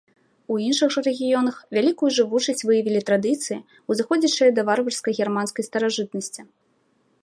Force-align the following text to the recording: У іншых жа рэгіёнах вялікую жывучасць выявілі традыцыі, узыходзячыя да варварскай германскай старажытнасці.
У 0.53 0.55
іншых 0.67 0.93
жа 0.95 1.03
рэгіёнах 1.07 1.59
вялікую 1.79 2.09
жывучасць 2.17 2.65
выявілі 2.67 3.05
традыцыі, 3.11 3.61
узыходзячыя 3.93 4.49
да 4.61 4.69
варварскай 4.71 5.13
германскай 5.23 5.63
старажытнасці. 5.71 6.41